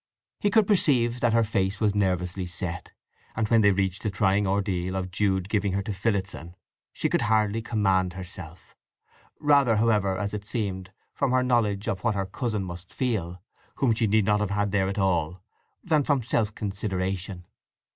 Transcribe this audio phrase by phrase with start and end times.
[0.39, 2.91] He could perceive that her face was nervously set,
[3.35, 6.55] and when they reached the trying ordeal of Jude giving her to Phillotson
[6.91, 8.75] she could hardly command herself;
[9.39, 13.43] rather, however, as it seemed, from her knowledge of what her cousin must feel,
[13.75, 15.43] whom she need not have had there at all,
[15.83, 17.45] than from self consideration.